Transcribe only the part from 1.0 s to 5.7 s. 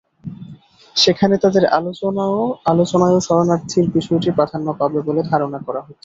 সেখানে তাঁদের আলোচনায়ও শরণার্থীর বিষয়টি প্রাধান্য পাবে বলে ধারণা